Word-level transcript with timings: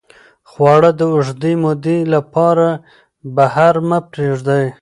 خواړه 0.49 0.91
د 0.99 1.01
اوږدې 1.13 1.53
مودې 1.63 1.99
لپاره 2.13 2.67
بهر 3.35 3.73
مه 3.89 3.99
پرېږدئ. 4.11 4.65